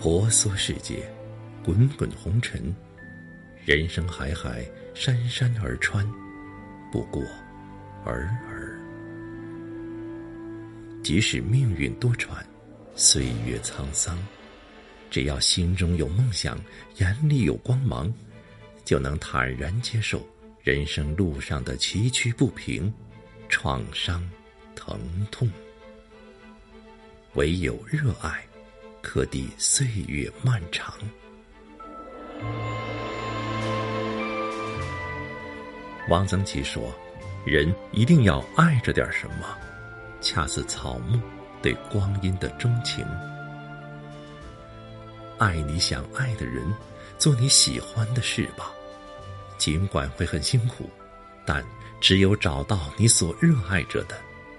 [0.00, 1.10] 婆娑世界，
[1.64, 2.72] 滚滚红尘，
[3.64, 4.64] 人生海海，
[4.94, 6.08] 山山而川，
[6.92, 7.20] 不过
[8.04, 8.78] 尔尔。
[11.02, 12.28] 即使命运多舛，
[12.94, 14.16] 岁月沧桑，
[15.10, 16.56] 只要心中有梦想，
[16.98, 18.14] 眼里有光芒，
[18.84, 20.24] 就能坦然接受
[20.62, 22.92] 人生路上的崎岖不平、
[23.48, 24.24] 创伤、
[24.76, 24.96] 疼
[25.32, 25.50] 痛。
[27.34, 28.47] 唯有热爱。
[29.10, 30.94] 可抵岁月漫长。
[36.10, 36.94] 王曾祺说
[37.46, 39.56] ：“人一定要爱着点什么，
[40.20, 41.18] 恰似草木
[41.62, 43.02] 对光阴的钟情。
[45.38, 46.70] 爱你想爱的人，
[47.16, 48.70] 做你喜欢的事吧。
[49.56, 50.86] 尽管会很辛苦，
[51.46, 51.64] 但
[51.98, 54.14] 只有找到你所热爱着的，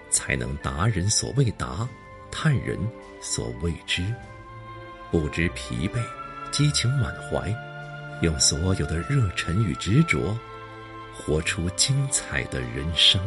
[0.09, 1.88] 才能达人所未达，
[2.31, 2.80] 探人
[3.22, 4.03] 所未知。”
[5.11, 5.99] 不知疲惫，
[6.52, 7.52] 激情满怀，
[8.21, 10.38] 用所有的热忱与执着，
[11.11, 13.19] 活出精彩的人生。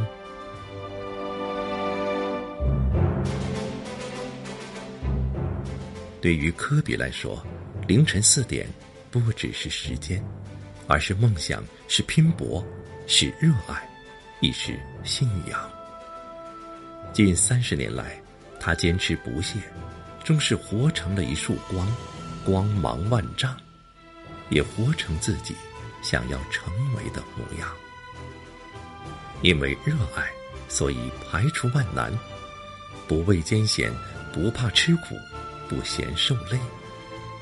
[6.21, 7.45] 对于科比来说，
[7.89, 8.65] 凌晨四点
[9.11, 10.23] 不只是时间，
[10.87, 12.65] 而是梦想，是拼搏，
[13.09, 13.89] 是热爱，
[14.39, 15.69] 亦是信仰。
[17.13, 18.17] 近三十年来，
[18.61, 19.59] 他坚持不懈。
[20.23, 21.87] 终是活成了一束光，
[22.45, 23.57] 光芒万丈，
[24.51, 25.55] 也活成自己
[26.03, 27.69] 想要成为的模样。
[29.43, 30.31] 因为热爱，
[30.69, 32.13] 所以排除万难，
[33.09, 33.93] 不畏艰险，
[34.33, 35.17] 不怕吃苦，
[35.69, 36.59] 不嫌受累，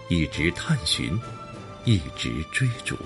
[0.09, 1.21] 一直探寻，
[1.85, 2.97] 一直追逐。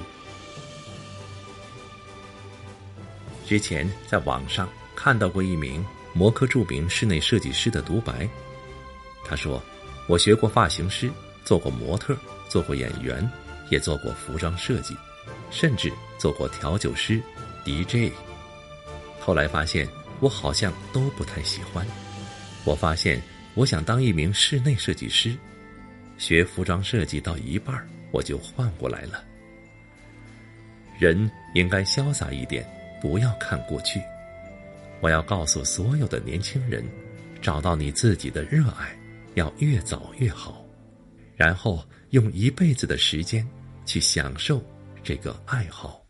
[3.44, 8.28] 之前在网上看到过一名摩科著名室内设计师的独白。
[9.24, 9.62] 他说
[10.06, 11.10] ：“我学过发型师，
[11.44, 12.14] 做过模特，
[12.48, 13.28] 做过演员，
[13.70, 14.94] 也做过服装设计，
[15.50, 17.20] 甚至做过调酒师、
[17.64, 18.12] DJ。
[19.18, 19.88] 后来发现
[20.20, 21.86] 我好像都不太喜欢。
[22.64, 23.20] 我发现
[23.54, 25.34] 我想当一名室内设计师，
[26.18, 27.74] 学服装设计到一半
[28.10, 29.24] 我就换过来了。
[30.98, 32.64] 人应该潇洒一点，
[33.00, 34.00] 不要看过去。
[35.00, 36.84] 我要告诉所有的年轻人，
[37.40, 38.94] 找到你自己的热爱。”
[39.34, 40.64] 要越早越好，
[41.36, 43.46] 然后用一辈子的时间
[43.84, 44.62] 去享受
[45.02, 46.00] 这个爱好。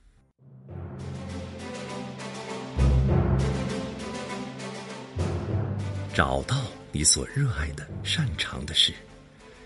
[6.12, 6.56] 找到
[6.92, 8.92] 你所热爱的、擅长的事，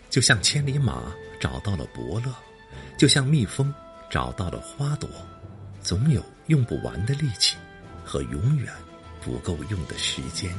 [0.08, 2.32] 就像千里马找到了伯乐，
[2.96, 3.74] 就像蜜蜂
[4.08, 5.10] 找到了花朵，
[5.82, 7.56] 总有用不完的力气
[8.04, 8.72] 和永远
[9.20, 10.50] 不够用的时间。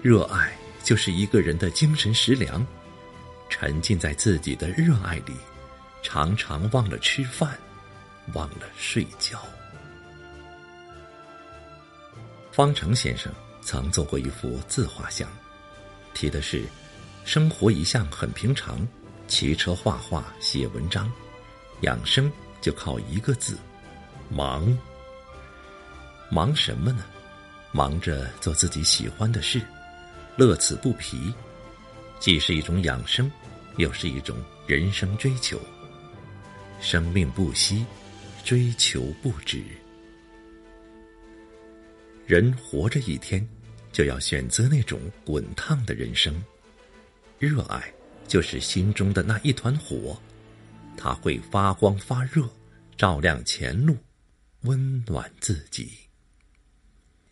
[0.00, 0.52] 热爱。
[0.88, 2.66] 就是一个人的精神食粮，
[3.50, 5.34] 沉浸在自己的热爱里，
[6.02, 7.58] 常常忘了吃饭，
[8.32, 9.38] 忘了睡觉。
[12.50, 15.28] 方成先生曾做过一幅自画像，
[16.14, 16.64] 题的是
[17.22, 18.80] ：“生活一向很平常，
[19.26, 21.12] 骑车、画画、写文章，
[21.82, 22.32] 养生
[22.62, 23.58] 就靠一个字——
[24.32, 24.66] 忙。
[26.30, 27.04] 忙什么呢？
[27.72, 29.60] 忙着做自己喜欢的事。”
[30.38, 31.34] 乐此不疲，
[32.20, 33.28] 既是一种养生，
[33.76, 34.36] 又是一种
[34.68, 35.60] 人生追求。
[36.80, 37.84] 生命不息，
[38.44, 39.60] 追求不止。
[42.24, 43.44] 人活着一天，
[43.90, 46.32] 就要选择那种滚烫的人生。
[47.40, 47.92] 热爱
[48.28, 50.16] 就是心中的那一团火，
[50.96, 52.48] 它会发光发热，
[52.96, 53.96] 照亮前路，
[54.60, 55.90] 温暖自己。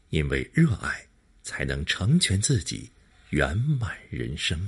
[0.09, 1.07] 因为热爱，
[1.45, 2.91] 才能成全自己。
[3.37, 4.59] 圆满人生。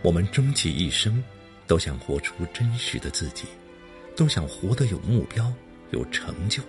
[0.00, 1.22] 我们终其一生，
[1.66, 3.44] 都想活出真实的自己，
[4.16, 5.52] 都想活得有目标、
[5.90, 6.62] 有成就，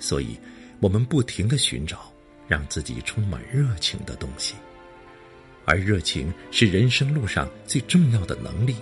[0.00, 0.36] 所以，
[0.80, 2.12] 我们不停的寻找
[2.48, 4.56] 让自己充满热情的东西，
[5.64, 8.74] 而热情是人生路上最重要的能力。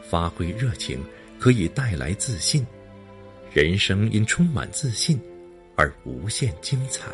[0.00, 1.04] 发挥热情，
[1.38, 2.66] 可以带来自信。
[3.52, 5.20] 人生因充满自信
[5.74, 7.10] 而无限精彩。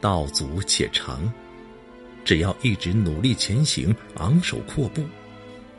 [0.00, 1.32] 道阻且长，
[2.24, 5.02] 只要一直努力前行，昂首阔步，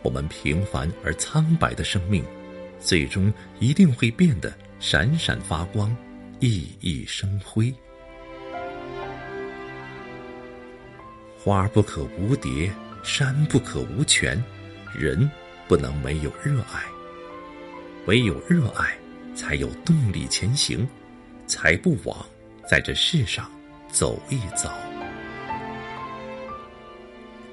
[0.01, 2.21] 我们平凡而苍白的生命，
[2.77, 5.95] 最终一定会变得闪闪发光，
[6.41, 7.73] 熠熠生辉。
[11.41, 12.69] 花不可无蝶，
[13.01, 14.43] 山不可无泉，
[14.93, 15.31] 人
[15.69, 16.83] 不能没有热爱。
[18.09, 18.97] 唯有热爱，
[19.35, 20.87] 才有动力前行，
[21.45, 22.25] 才不枉
[22.67, 23.47] 在这世上
[23.87, 24.73] 走一遭。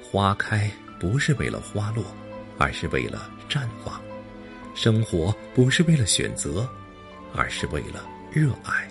[0.01, 0.67] 花开
[0.99, 2.03] 不是为了花落，
[2.57, 4.01] 而是为了绽放；
[4.73, 6.67] 生活不是为了选择，
[7.35, 8.87] 而是为了热爱。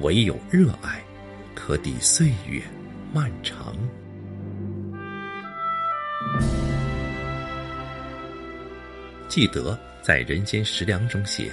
[0.00, 1.02] 唯有热爱，
[1.54, 2.62] 可抵岁月
[3.14, 3.74] 漫长。
[9.26, 11.52] 记得在《人间食粮》中写：“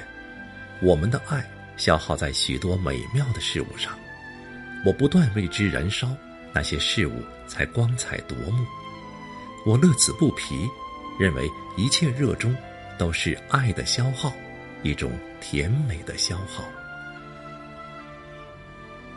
[0.81, 1.45] 我们的爱
[1.75, 3.97] 消耗在许多美妙的事物上，
[4.85, 6.15] 我不断为之燃烧，
[6.53, 8.65] 那些事物才光彩夺目。
[9.65, 10.67] 我乐此不疲，
[11.19, 12.55] 认为一切热衷
[12.97, 14.33] 都是爱的消耗，
[14.83, 15.11] 一种
[15.41, 16.63] 甜美的消耗。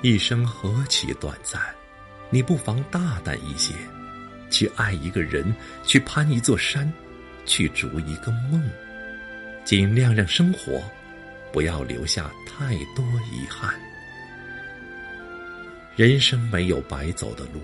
[0.03, 1.61] 一生何其短暂，
[2.31, 3.75] 你不妨大胆一些，
[4.50, 5.55] 去爱一个人，
[5.85, 6.91] 去攀一座山。”
[7.47, 8.62] 去逐一个梦，
[9.70, 10.82] 尽量让生活
[11.52, 13.72] 不要留下太多遗憾。
[15.94, 17.61] 人生没有白走的路，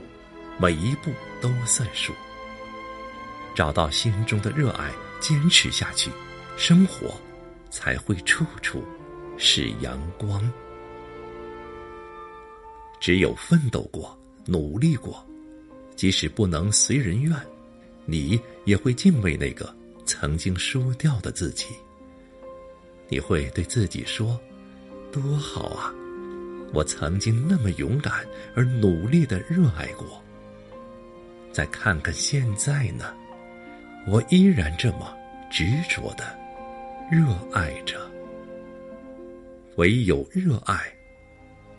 [0.57, 1.11] 每一步
[1.41, 2.13] 都算数。
[3.57, 6.09] 找到心中的热爱，坚持下去，
[6.57, 7.21] 生活
[7.71, 8.85] 才会处处
[9.37, 10.49] 是阳光。
[13.01, 15.27] 只有奋斗过，努力过，
[15.97, 17.37] 即使不能随人愿。
[18.05, 19.75] 你也会敬畏那个
[20.05, 21.67] 曾经输掉的自己。
[23.09, 24.39] 你会对自己说
[25.13, 25.95] ：“多好啊！
[26.75, 30.23] 我曾经那么勇敢而努力的热爱过。”
[31.53, 33.15] 再看看现在呢，
[34.07, 35.17] 我依然这么
[35.51, 36.25] 执着的
[37.11, 37.99] 热爱着。
[39.77, 40.79] 唯有热爱，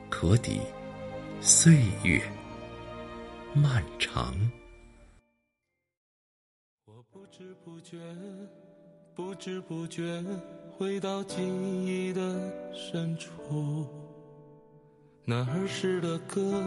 [0.10, 0.62] 可抵
[1.42, 2.22] 岁月
[3.54, 4.34] 漫长。
[7.12, 7.98] 不知不觉，
[9.14, 10.24] 不知不觉，
[10.78, 12.22] 回到记忆的
[12.72, 13.88] 深处。
[15.26, 16.64] 那儿时的歌，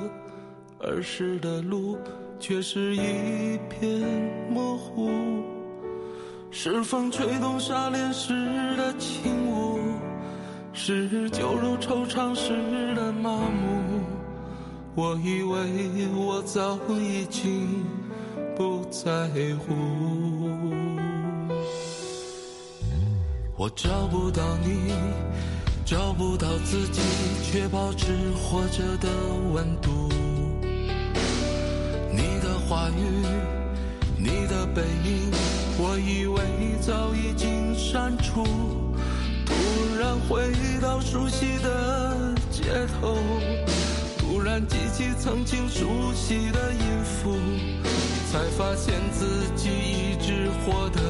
[0.81, 1.97] 儿时的路，
[2.41, 4.01] 却是一片
[4.51, 5.09] 模糊。
[6.51, 8.35] 是风吹动沙帘时
[8.77, 9.79] 的轻舞，
[10.73, 14.03] 是酒肉惆怅时的麻木。
[14.97, 17.85] 我以为我早已经。
[18.57, 19.73] 不在乎，
[23.61, 24.91] 我找不到你，
[25.85, 27.03] 找不到自己，
[27.45, 29.11] 却保持活着的
[29.53, 30.09] 温度。
[32.11, 33.23] 你的话语，
[34.17, 35.31] 你的背影，
[35.77, 36.41] 我以为
[36.81, 38.45] 早已经删除。
[39.45, 39.53] 突
[40.01, 42.63] 然回到熟悉的街
[42.99, 43.19] 头，
[44.21, 47.37] 突然记起曾经熟悉的音符。
[48.33, 49.27] 才发现自
[49.57, 51.01] 己一直活得